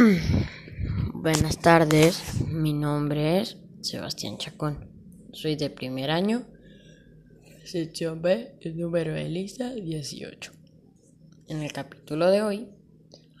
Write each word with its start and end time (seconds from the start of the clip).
Buenas 1.12 1.58
tardes, 1.58 2.22
mi 2.46 2.72
nombre 2.72 3.40
es 3.40 3.58
Sebastián 3.82 4.38
Chacón. 4.38 4.88
Soy 5.32 5.56
de 5.56 5.68
primer 5.68 6.10
año, 6.10 6.46
sección 7.64 8.22
B, 8.22 8.56
el 8.62 8.78
número 8.78 9.12
de 9.12 9.28
lista 9.28 9.74
18. 9.74 10.52
En 11.48 11.62
el 11.62 11.72
capítulo 11.72 12.30
de 12.30 12.40
hoy 12.40 12.68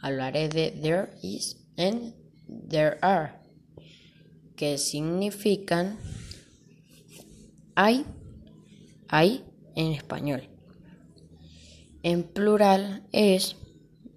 hablaré 0.02 0.50
de 0.50 0.72
there 0.72 1.10
is 1.22 1.64
and 1.78 2.14
there 2.68 2.98
are, 3.00 3.32
que 4.56 4.76
significan 4.76 5.98
hay, 7.74 8.04
hay 9.08 9.44
en 9.76 9.92
español. 9.92 10.42
En 12.02 12.22
plural 12.22 13.06
es 13.12 13.56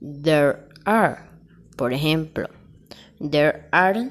there 0.01 0.67
are. 0.83 1.32
Por 1.83 1.91
ejemplo, 1.91 2.47
there 3.19 3.67
are 3.73 4.09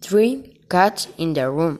three 0.00 0.58
cats 0.66 1.10
in 1.18 1.34
the 1.34 1.44
room. 1.46 1.78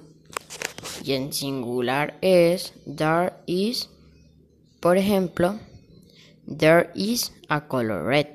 Y 1.03 1.15
en 1.15 1.33
singular 1.33 2.19
es 2.21 2.75
there 2.85 3.33
is, 3.47 3.89
por 4.79 4.99
ejemplo, 4.99 5.59
there 6.47 6.91
is 6.95 7.33
a 7.49 7.67
color 7.67 8.05
red. 8.05 8.27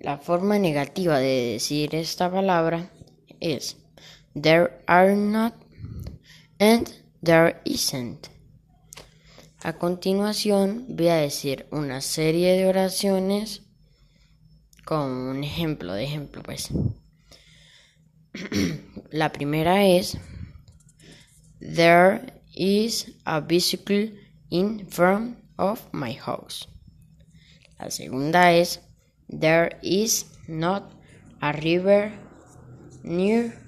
La 0.00 0.16
forma 0.16 0.58
negativa 0.58 1.18
de 1.18 1.52
decir 1.52 1.94
esta 1.96 2.30
palabra 2.30 2.90
es 3.38 3.76
there 4.32 4.82
are 4.86 5.14
not 5.14 5.52
and 6.58 6.88
there 7.22 7.60
isn't. 7.66 8.28
A 9.62 9.74
continuación 9.74 10.86
voy 10.88 11.08
a 11.08 11.16
decir 11.16 11.66
una 11.70 12.00
serie 12.00 12.56
de 12.56 12.66
oraciones 12.66 13.60
con 14.84 15.10
un 15.10 15.44
ejemplo 15.44 15.94
de 15.94 16.04
ejemplo, 16.04 16.42
pues. 16.42 16.70
La 19.10 19.32
primera 19.32 19.84
es 19.84 20.16
There 21.60 22.32
is 22.54 23.12
a 23.24 23.40
bicycle 23.40 24.18
in 24.50 24.86
front 24.88 25.38
of 25.56 25.82
my 25.92 26.14
house. 26.14 26.68
La 27.78 27.90
segunda 27.90 28.52
es 28.52 28.80
There 29.28 29.78
is 29.82 30.26
not 30.48 30.92
a 31.40 31.52
river 31.52 32.12
near 33.02 33.58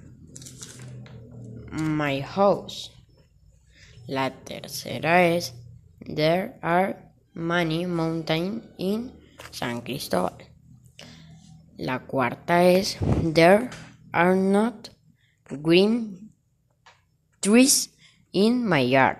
my 1.70 2.22
house. 2.22 2.90
La 4.06 4.30
tercera 4.44 5.24
es 5.24 5.54
There 6.00 6.58
are 6.62 6.96
many 7.34 7.86
mountains 7.86 8.64
in 8.78 9.12
San 9.50 9.82
Cristóbal. 9.82 10.53
La 11.76 12.06
cuarta 12.06 12.62
es 12.62 12.98
There 13.34 13.68
are 14.12 14.36
not 14.36 14.90
green 15.60 16.30
trees 17.40 17.90
in 18.32 18.64
my 18.64 18.88
yard. 18.88 19.18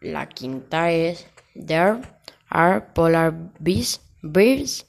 La 0.00 0.26
quinta 0.26 0.90
es 0.90 1.26
There 1.54 2.00
are 2.50 2.80
polar 2.94 3.32
bears 3.60 4.86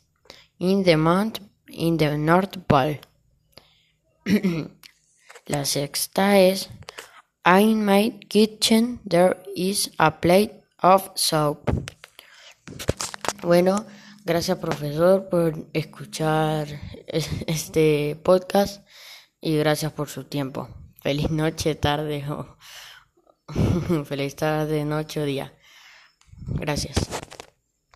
in 0.59 0.83
the 0.83 0.95
mount 0.95 1.41
in 1.67 1.97
the 1.97 2.17
North 2.17 2.57
Pole. 2.65 2.99
La 5.47 5.65
sexta 5.65 6.39
es 6.39 6.69
In 7.45 7.83
my 7.83 8.19
kitchen 8.29 8.99
there 9.05 9.37
is 9.53 9.91
a 9.99 10.11
plate 10.11 10.53
of 10.81 11.11
soap. 11.15 11.69
Bueno, 13.41 13.85
Gracias 14.25 14.57
profesor 14.57 15.29
por 15.29 15.69
escuchar 15.73 16.67
este 17.07 18.19
podcast 18.23 18.85
y 19.41 19.57
gracias 19.57 19.91
por 19.93 20.09
su 20.09 20.25
tiempo. 20.25 20.69
Feliz 21.01 21.31
noche, 21.31 21.75
tarde 21.75 22.25
o 22.29 22.57
feliz 24.05 24.35
tarde, 24.35 24.85
noche 24.85 25.21
o 25.21 25.25
día. 25.25 25.53
Gracias. 26.47 27.18